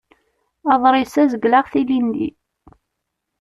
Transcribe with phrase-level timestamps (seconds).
[0.73, 2.27] Aḍris-a zegleɣ-t ilindi.